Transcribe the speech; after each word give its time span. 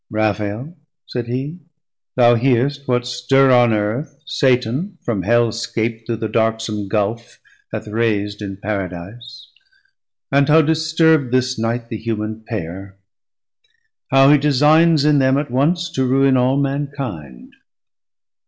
Raphael, 0.09 0.75
said 1.05 1.27
hee, 1.27 1.59
thou 2.15 2.33
hear'st 2.33 2.87
what 2.87 3.05
stir 3.05 3.51
on 3.51 3.71
Earth 3.71 4.19
Satan 4.25 4.97
from 5.05 5.21
Hell 5.21 5.51
scap't 5.51 6.07
through 6.07 6.15
the 6.15 6.27
darksom 6.27 6.87
Gulf 6.87 7.39
Hath 7.71 7.87
raisd 7.87 8.41
in 8.41 8.57
Paradise, 8.57 9.51
and 10.31 10.49
how 10.49 10.63
disturbd 10.63 11.29
This 11.31 11.59
night 11.59 11.89
the 11.89 11.97
human 11.97 12.39
pair, 12.49 12.97
how 14.09 14.31
he 14.31 14.39
designes 14.39 15.05
In 15.05 15.19
them 15.19 15.37
at 15.37 15.51
once 15.51 15.87
to 15.91 16.03
ruin 16.03 16.35
all 16.35 16.57
mankind. 16.57 17.53